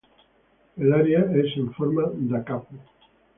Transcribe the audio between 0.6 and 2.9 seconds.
El aria es en forma "da capo".